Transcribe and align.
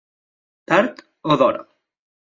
Tard 0.71 1.05
o 1.33 1.37
d'hora. 1.43 1.63